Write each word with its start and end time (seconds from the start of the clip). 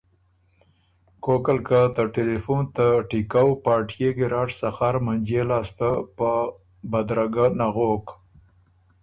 کوک 1.23 1.45
ال 1.51 1.59
که 1.67 1.79
ته 1.95 2.03
ټیلیفون 2.15 2.61
ته 2.75 2.85
ټهیکؤ 3.09 3.49
پارټيې 3.63 4.09
ګیرډ 4.17 4.49
سخر 4.61 4.93
منجئے 5.05 5.41
لاسته 5.51 5.89
په 6.17 6.29
بدرګۀ 6.91 7.45
نغوک 7.59 8.05